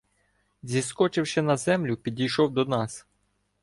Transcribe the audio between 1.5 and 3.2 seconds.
землю, підійшов до нас.